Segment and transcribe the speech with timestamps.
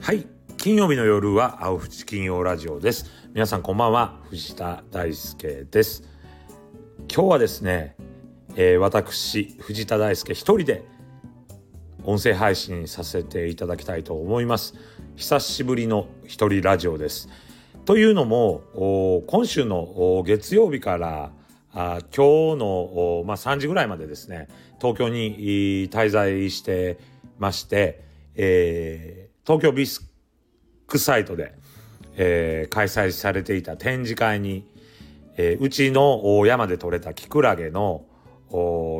[0.00, 3.06] はい金曜日の夜は青淵金曜ラジオです。
[3.32, 6.02] 皆さんこんばんは藤田大輔です。
[7.08, 7.94] 今日はですね、
[8.56, 10.84] えー、私藤田大輔一人で
[12.02, 14.74] 音声配信させていただきたいと思います。
[15.14, 17.28] 久しぶりの一人ラジオです。
[17.84, 21.30] というのも今週の月曜日から
[21.72, 24.48] あ今日の、まあ、3時ぐらいまでですね
[24.80, 26.98] 東京に滞在して
[27.38, 28.04] まして、
[28.34, 30.10] えー、東京ビス
[30.86, 31.54] クサイトで、
[32.16, 34.66] えー、開催されていた展示会に、
[35.36, 38.04] えー、うちの山で採れたキクラゲの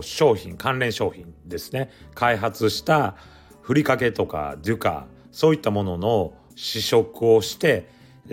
[0.02, 3.16] 商品関連商品ですね開発した
[3.62, 7.88] ふりかけとかデュカそういったものの試食をして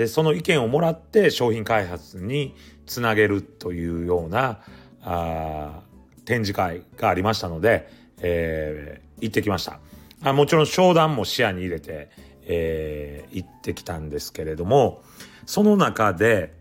[0.07, 2.55] その意見をもらって商品開発に
[2.88, 4.59] つなげるというような
[5.04, 5.82] あ
[6.26, 9.80] 展示会がありましたので、えー、行ってきました。
[10.23, 12.10] あもちろん商談も視野に入れて、
[12.44, 15.04] えー、行ってきたんですけれども
[15.46, 16.55] その中で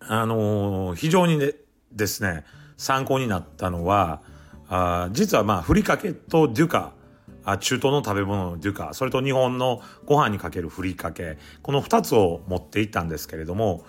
[0.00, 1.54] あのー、非常にね
[1.92, 2.44] ですね
[2.76, 4.20] 参考になったのは
[4.68, 6.92] あ実はまあふりかけとデュカ
[7.44, 13.84] あ中東の食べ物のデュカそれと日本のご飯にかけるふりかけこの2つを持っていったんですけれども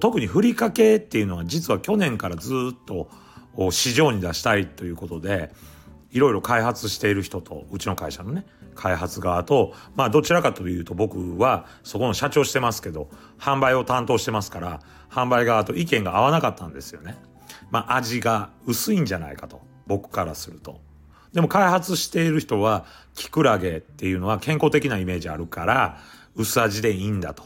[0.00, 3.10] 特にふりかけっていうのは実は去年からずっと
[3.70, 5.52] 市場に出したいということで
[6.12, 17.16] いろいろ開発している人とうちの会社のね開発側とまあどちらかというと僕はそこの社長してますけど販売を担当してますから販売側と意見が合わなかったんですよね。
[17.70, 20.80] まあ味が薄いんじゃないかと僕からすると。
[21.32, 25.98] でも開発している人はキクラゲっていうのは健康的なイメージあるから
[26.34, 27.44] 薄味でいいんだと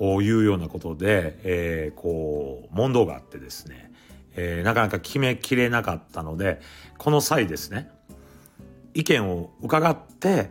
[0.00, 3.92] いうようなことで、えー、こう問答があってですね、
[4.34, 6.60] えー、なかなか決めきれなかったので
[6.98, 7.90] この際ですね
[8.94, 10.50] 意見を伺って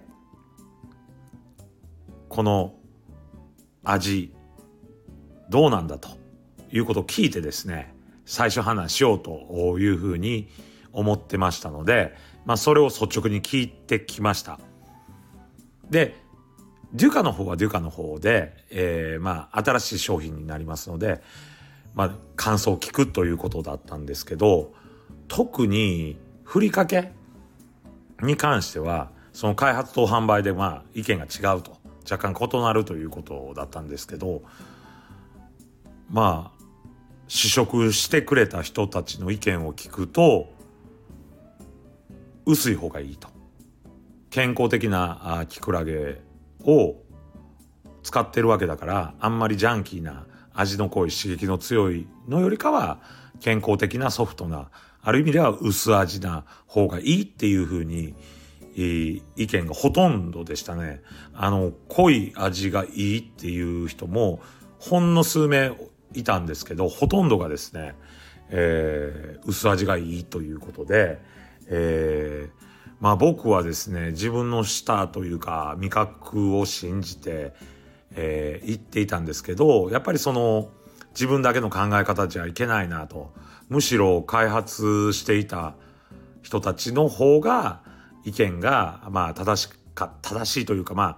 [2.29, 2.75] この
[3.83, 4.33] 味
[5.49, 6.09] どうなんだと
[6.71, 7.93] いうことを聞いてですね
[8.25, 10.49] 最初話しようというふうに
[10.91, 14.59] 思ってましたのでまあ、それを率直に聞いてきました。
[15.89, 16.15] で、
[16.95, 21.21] デュカの方はデュカの方で、えー、まあ、新しい商品になりますので、
[21.93, 24.73] まあ、感想を聞くということだったんですけど、
[25.27, 27.11] 特に、ふりかけ
[28.21, 31.77] に関しては、その開発と販売で、まあ、意見が違うと、
[32.09, 34.43] 若干異なるということだったんですけど、
[36.09, 36.63] まあ、
[37.27, 40.47] 試食してくれた人たちの意見を聞くと、
[42.45, 43.27] 薄い方がいいと。
[44.29, 46.21] 健康的なあキクラゲ
[46.65, 47.01] を
[48.03, 52.99] 使ってるわけだからあんまりジャンキーな味の濃い刺激の強いのよりかは
[53.39, 54.69] 健康的なソフトな
[55.01, 58.15] ある意味では薄味な方がいいっていうふうに
[58.75, 61.01] 意見がほとんどでしたね。
[61.33, 64.41] あの濃い味がいいっていう人も
[64.79, 65.71] ほんの数名
[66.13, 67.95] いたんですけどほとんどがですね、
[68.49, 71.21] えー、薄味がいいということで、
[71.67, 72.64] えー、
[72.99, 77.53] まあ僕はですね自分の舌というか味覚を信じて、
[78.11, 80.69] えー、言っていたんですけどやっぱりその
[81.11, 83.33] 自分だけの考え方じゃいけないなと
[83.69, 85.75] むしろ開発していた
[86.41, 87.81] 人たちの方が
[88.23, 91.17] 意見がまあ正しか正しいというかまあ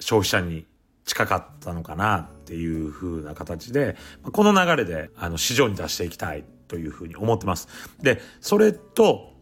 [0.00, 0.66] 消費者に
[1.04, 3.96] 近かったのかなっていう風な形で
[4.32, 7.68] この流れであの市場に出していきたいというふうに思ってます。
[8.02, 9.35] でそれと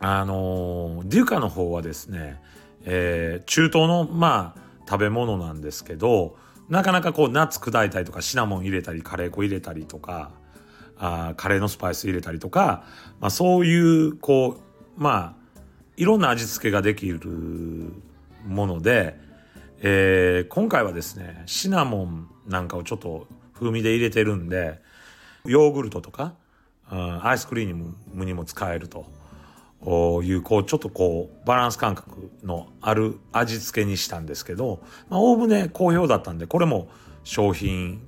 [0.00, 2.40] あのデュカの方はですね、
[2.84, 6.36] えー、中東のまあ食べ物なんですけど
[6.68, 10.30] なかなかこうナッツ砕いたりとかシナモン入れたりカレー粉入れたりとか
[10.98, 12.84] あカレーのスパイス入れたりとか、
[13.20, 14.58] まあ、そういうこ
[14.96, 15.50] うまあ
[15.96, 17.92] いろんな味付けができる
[18.46, 19.18] もので、
[19.80, 24.80] えー、今回はですねシナモンなんかをちょっと風味で入れてるんで
[25.44, 26.34] ヨーグルトとか、
[26.90, 29.17] うん、アイスクリームにも使えると。
[29.82, 36.88] いうこうちょっとこうバランス感覚のある味付けにしたんですけどまあおおむね好評だったんでこれも
[37.22, 38.00] 商品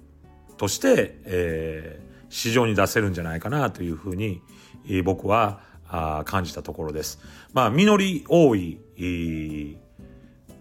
[0.56, 4.43] として、えー、市場に出せるんじゃないかなというふうに、
[4.87, 7.19] えー、僕はあ感じたところです。
[7.52, 9.76] まあ実り多い、えー、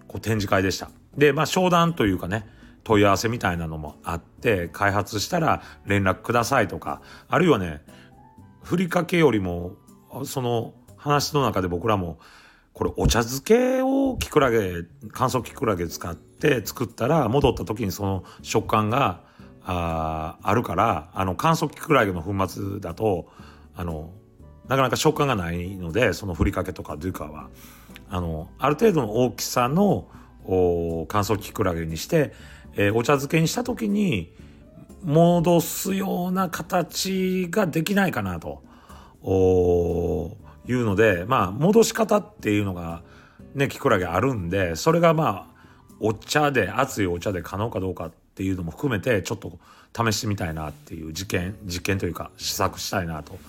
[0.08, 0.90] こう展示会でした。
[1.18, 2.48] でまあ商談というかね
[2.84, 7.82] 問い合わせみたいなのもあって開発したら連絡くださいとかあるいはね
[8.64, 9.74] ふりかけよりも
[10.26, 12.20] その話の中で僕らも
[12.74, 19.22] これお茶漬けをキクラゲ乾燥キクラゲ使って作ったら戻った時にその食感が
[19.64, 23.28] ああるからあの乾燥キクラゲの粉末だと
[23.76, 24.12] あの
[24.68, 27.50] なかなか食感がないのでそのふりかけとかドゥカは。
[28.12, 30.08] あのある程度の大きさの
[31.08, 32.34] 乾燥キクラゲにして、
[32.76, 34.34] えー、お茶漬けにした時に
[35.04, 38.64] 戻すような形ができないかなと。
[40.70, 43.02] いうのでまあ戻し方っていうのが
[43.56, 45.60] ねキクラゲあるんでそれがまあ
[46.00, 49.58] お茶で熱いお茶で可能かどうかっていうのも含めてちょっと
[49.98, 53.40] 試してみたいなっていう実験実験というか試作したいなと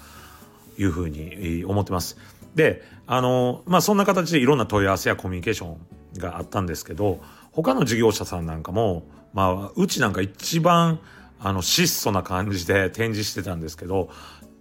[0.78, 2.16] いうふうに思ってます。
[2.54, 5.78] であのまあそんな形でいろんな問い合わせやコミュニケーション
[6.18, 7.20] があったんですけど
[7.52, 11.00] 他の事業者さんなんかもまあうちなんか一番
[11.40, 14.10] あの質素な感じで展示してたんですけど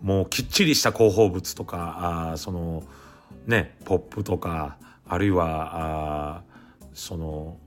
[0.02, 2.84] もうきっちりした広報物とかあその
[3.46, 4.78] ねポップとか
[5.08, 6.44] あるいはあ
[6.94, 7.58] その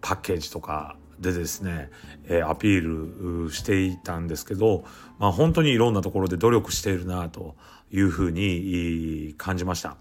[0.00, 1.90] パッケージとかでですね、
[2.26, 4.84] えー、アピールしていたんですけど、
[5.18, 7.54] まあ、本当にいろんなところで努力しているなと
[7.92, 9.96] いうふうに感じました。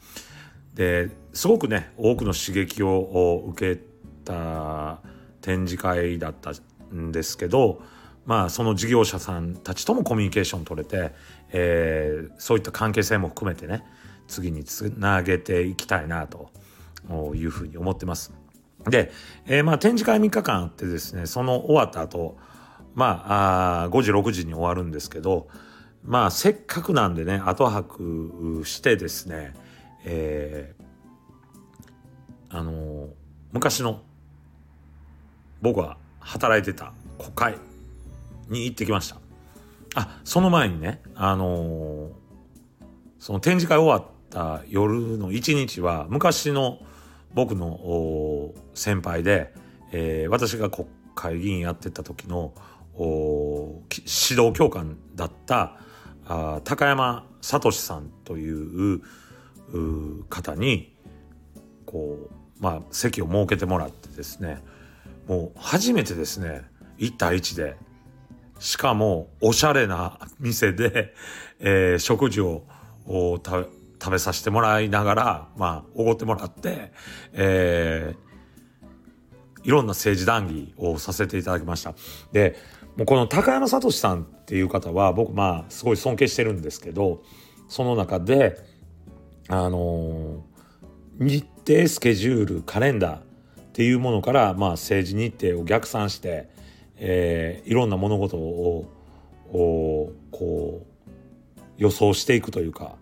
[0.74, 3.81] ですごくね多くの刺激を受け
[4.25, 5.00] た
[5.42, 6.51] 展示会だった
[6.94, 7.81] んですけど
[8.25, 11.12] まあその事業者さんたちともコミュニケーション取れて、
[11.51, 13.83] えー、そういった関係性も含めてね
[14.27, 16.50] 次につなげていきたいなと
[17.35, 18.33] いうふうに思ってます。
[18.88, 19.12] で、
[19.45, 22.38] えー、まあ展示会3日間あってですねその終わった後
[22.94, 25.47] まああ5時6時に終わるんですけど
[26.03, 29.53] まあせっかくなんでね後泊してですね
[30.03, 33.09] えー、あの、
[33.51, 34.01] 昔の
[35.62, 37.70] 僕は働いてた国会
[38.51, 39.18] に行ってきました。
[39.95, 42.12] あその前にねあのー、
[43.19, 46.80] その展示会終わった夜の一日は昔の
[47.33, 49.53] 僕の先輩で、
[49.92, 52.53] えー、私が国会議員やってた時の
[52.98, 55.77] 指導教官だった
[56.25, 59.01] あ高山聡さんという
[60.30, 60.95] 方に
[61.86, 64.63] こうまあ席を設けてもらってですね
[65.27, 66.63] もう初めてですね
[67.00, 67.77] 1対1で
[68.61, 71.15] しかもおしゃれな店で、
[71.59, 72.63] えー、食事を
[73.07, 76.91] 食べさせてもらいながらまあおごってもらって、
[77.33, 81.95] えー、いろんな政治談義をさせていただきました。
[82.31, 82.55] で
[82.97, 87.23] もうこの高山聡さんっていう方は僕まあすごい尊敬してるんですけど
[87.67, 88.59] その中で
[89.47, 90.43] あの
[91.17, 93.21] 日程スケジュールカレンダーっ
[93.73, 96.49] ていうものから、まあ、政治日程を逆算して、
[97.03, 98.86] えー、いろんな物事を
[99.51, 102.95] こう予想していくというか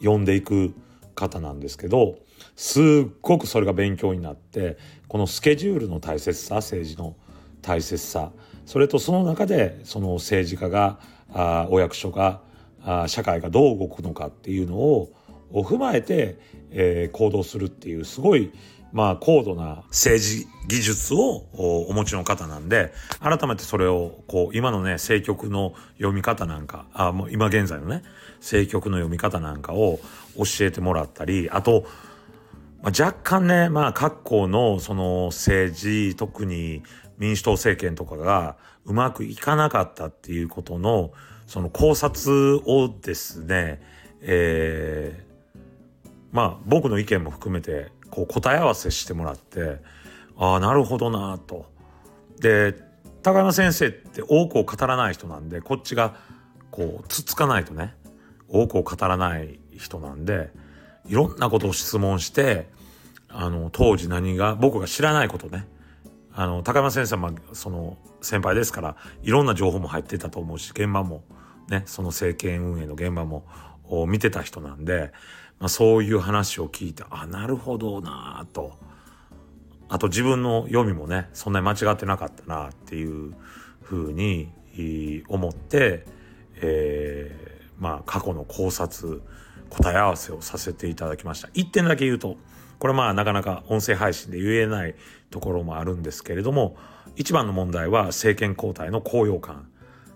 [0.00, 0.74] 読んでいく
[1.14, 2.18] 方なんですけど
[2.56, 2.84] すっ
[3.22, 4.76] ごくそれが勉強になって
[5.06, 7.14] このスケジュールの大切さ政治の
[7.62, 8.32] 大切さ
[8.66, 10.98] それとその中でその政治家が
[11.32, 12.40] あお役所が
[12.84, 15.12] あ社会がどう動くのかっていうのを
[15.52, 16.38] 踏まえて、
[16.72, 18.50] えー、行動するっていうすごい
[18.96, 21.44] まあ高度な政治技術を
[21.86, 28.02] お持ちの方なんで改めてそれをこう今のね政局の読み方なんかあもう今現在のね
[28.38, 30.00] 政局の読み方なんかを
[30.34, 31.84] 教えてもらったりあと、
[32.82, 36.82] まあ、若干ねまあ各校のその政治特に
[37.18, 38.56] 民主党政権とかが
[38.86, 41.12] うまくいかなかったっていうことの
[41.46, 43.82] その考察をですね、
[44.22, 45.68] えー、
[46.32, 49.80] まあ僕の意見も含めてこう答え合わせしてもらって
[50.36, 51.66] ああなるほどなと。
[52.40, 52.74] で
[53.22, 56.14] 高山先生って多くを語らない人なんでこっちが
[56.70, 57.94] こうつつかないとね
[58.48, 60.50] 多くを語らない人なんで
[61.06, 62.68] いろんなことを質問して
[63.28, 65.66] あの当時何が僕が知らないことね
[66.32, 71.24] あの高山先生はその先輩ですからいろんな情報も入ってたと思うし現場も
[71.68, 73.46] ねその政権運営の現場も
[74.06, 75.12] 見てた人なんで
[75.58, 78.78] まあ、そういう話を聞いてあなるほどなと。
[79.88, 83.34] あと自分の読みもねそんなに間違ってなかったなっていう
[83.82, 84.52] ふうに
[85.28, 86.04] 思って、
[86.56, 89.22] えー、まあ過去の考察
[89.70, 91.48] 答え合わせをさせていただきました。
[91.54, 92.36] 一点だけ言うと
[92.78, 94.96] これまあなかなか音声配信で言えない
[95.30, 96.76] ところもあるんですけれども
[97.14, 99.68] 一番の問題は政権交代の高揚感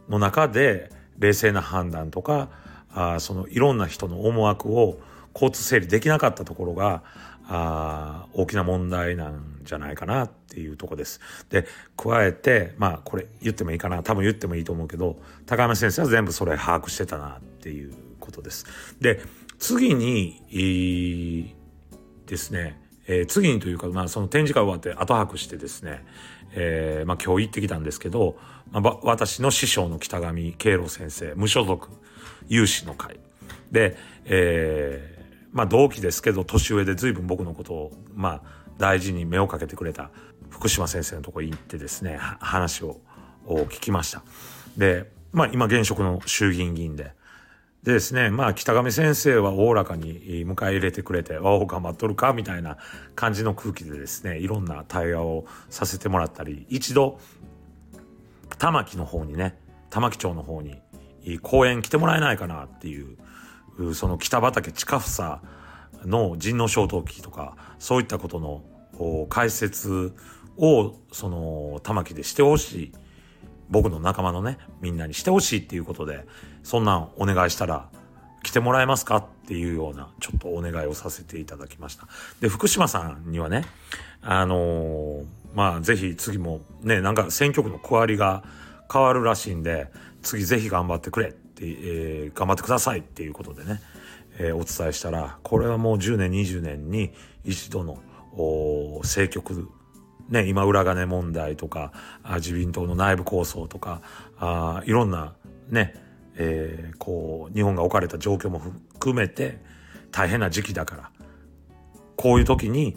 [0.09, 2.49] の中で冷静な判断とか
[2.93, 4.99] あそのいろんな人の思惑を
[5.35, 7.03] 交通整理できなかったところが
[7.49, 11.21] あ大きな問題なんじゃないかなっていうとこです。
[11.49, 18.67] で加えてまあこれ言ってもいいかな多分言ってもいいと思うけど高山先生は全部それ把握してたなっていうことです。
[19.01, 19.21] で
[19.59, 21.55] 次に
[22.27, 26.05] ですね、えー、次にというか、まあ、その展示会終わって後泊してですね、
[26.53, 28.37] えーまあ、今日行ってきたんですけど、
[28.71, 31.89] まあ、私の師匠の北上慶郎先生無所属
[32.49, 33.19] 有志の会
[33.71, 35.20] で、えー、
[35.53, 38.43] まあ同期ですけど年上で随分僕のことをまあ
[38.79, 40.11] 大事に目をかけてくれた
[40.49, 43.01] 福島先生のとこ行ってですね話を
[43.47, 44.23] 聞きました。
[44.77, 47.13] でまあ今現職の衆議院議員で。
[47.83, 52.77] でですね、まあ、北上先生はおおらかに迎え入れてくれて、おお、頑張っとるか、みたいな
[53.15, 57.19] 感じの空気でですね、いろんな対話をさせてもらったり、一度、
[58.59, 59.57] 玉木の方にね、
[59.89, 60.83] 玉木町の方に、
[61.41, 63.17] 公園来てもらえないかなっていう、
[63.95, 65.41] その北畠近房
[66.05, 70.15] の人の小陶器とか、そういったことの解説
[70.57, 72.93] を、その、玉木でしてほしい。
[73.71, 76.27] 僕の仲間のね、みんなにしてほしいっていうことで、
[76.63, 77.89] そんなんお願いしたら、
[78.43, 82.09] 来てもらえますかっていうような、ちょっとお願いをさせていただきました。
[82.41, 83.65] で、福島さんにはね、
[84.23, 85.25] あのー、
[85.55, 88.43] まあ、ぜひ次もね、なんか選挙区の区割りが
[88.93, 89.91] 変わるらしいんで、
[90.23, 93.81] 次ぜひ頑張ってくれっ、えー、頑張ってくださいっていうことでね、
[94.39, 97.13] えー、お伝えしたら、これはもう10年、20年に
[97.45, 97.99] 一度の
[99.03, 99.69] 政局
[100.31, 101.93] ね、今裏金問題とか
[102.37, 104.01] 自民党の内部構想とか
[104.39, 105.35] あいろんな
[105.69, 105.95] ね、
[106.37, 109.59] えー、こう日本が置かれた状況も含めて
[110.13, 111.11] 大変な時期だから
[112.15, 112.97] こういう時に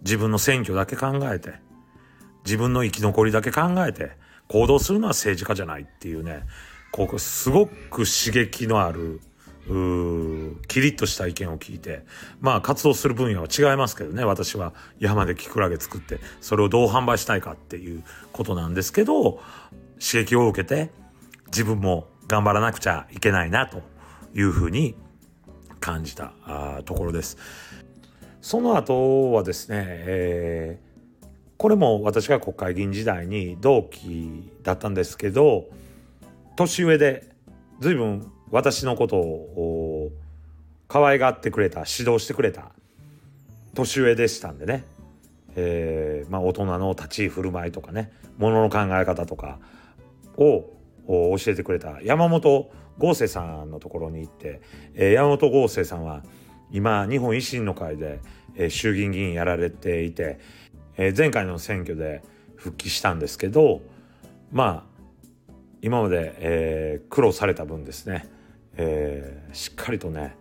[0.00, 1.54] 自分の選挙だけ考えて
[2.46, 4.12] 自分の生き残りだけ考えて
[4.48, 6.44] 行動するのは政治家じゃないっていうね
[6.92, 9.20] ここすごく刺激のある
[9.66, 12.04] キリッとした意見を聞いて
[12.40, 19.40] まあ活動する分野は違いますけどね私は山でキクラゲ作ってそれをどう販売したいかっていうことなんですけど
[19.98, 20.90] 刺激を受けて
[21.46, 23.82] 自分も頑張らなくちゃいけないなと
[24.34, 24.94] いうふうに
[25.80, 26.32] 感じた
[26.84, 27.36] ところです。
[28.40, 31.26] その後はですね、えー、
[31.56, 35.66] これも私が国会議員時代に同期だったんですけど
[36.56, 37.28] 年上で
[37.80, 40.10] 随分私のことを
[40.88, 42.72] 可愛がってくれた指導してくれた
[43.74, 44.84] 年上でしたんでね、
[45.54, 49.58] えー、まあ、大人の立ち居振る舞いとかねものの考え方とか
[50.38, 50.64] を
[51.06, 54.62] 教えてくれた山本剛生さんのところに行って、
[54.94, 56.22] えー、山本剛生さんは
[56.70, 58.20] 今日本維新の会で、
[58.54, 60.40] えー、衆議院議員やられていて、
[60.96, 62.22] え前回の選挙で
[62.56, 63.82] 復帰したんですけど
[64.50, 64.95] まあ
[65.86, 68.28] 今まで、え苦労された分ですね
[68.78, 70.36] えー、しっかりとね、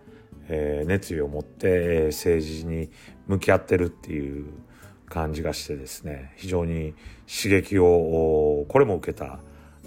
[0.50, 2.90] えー、熱意を持って、政治に
[3.28, 4.46] 向き合ってるっていう
[5.08, 6.94] 感じがしてですね非常に
[7.28, 9.40] 刺激をこれも受けた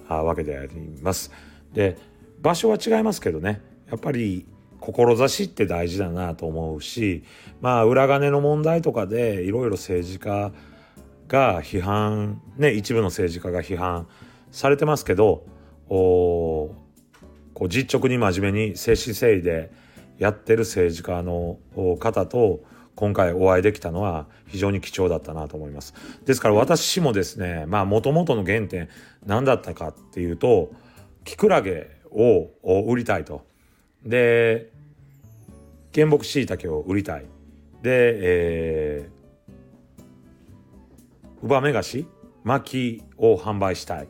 [0.08, 0.70] わけであり
[1.02, 1.30] ます。
[1.72, 1.98] で
[2.40, 3.60] 場所は違いますけどね
[3.90, 4.46] やっぱり
[4.80, 7.24] 志って大事だなと思うし
[7.60, 10.52] まあ裏金の問題とかでいろいろ政治家
[11.26, 14.06] が批判ね一部の政治家が批判
[14.50, 15.44] されてますけど
[15.88, 16.74] お
[17.54, 19.70] こう実直に真面目に誠心誠意で
[20.18, 21.58] やってる政治家の
[21.98, 22.60] 方と
[22.94, 25.94] 今回お会いできたのは非常に貴重だったなと思います。
[26.24, 28.88] ですから私もですね、まあ元々の原点
[29.24, 30.72] 何だったかっていうと、
[31.24, 32.48] キクラゲを
[32.88, 33.46] 売りたいと。
[34.04, 34.72] で、
[35.94, 37.26] 原木しいたけを売りたい。
[37.82, 42.08] で、えー、ウバメガシ
[42.42, 44.08] 薪を販売したい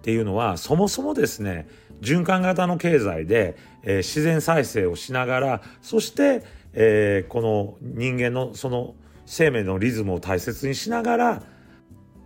[0.00, 1.68] っていうのはそもそもですね
[2.00, 6.42] 循環型の経済で、えー、自然再生をしながらそして、
[6.72, 8.94] えー、この人間のその
[9.26, 11.42] 生命のリズムを大切にしながら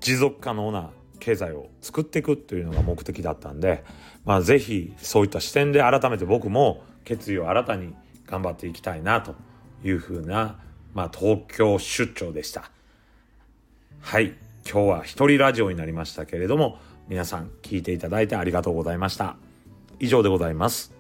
[0.01, 3.83] 持続可能な経済を作っていくというのが目的だったんで、
[4.25, 7.95] まあ、ぜひそういった視点で改めて僕も決意を新たに
[8.27, 9.35] 頑張っていきたいなと
[9.83, 10.61] いうふうな、
[10.95, 12.71] まあ、東京出張でした。
[14.01, 14.35] はい
[14.71, 16.79] 今日は一人ラジオになりましたけれども
[17.09, 19.37] 皆さん聞いていただいてありがとうございました。
[20.01, 20.94] 以上でございます。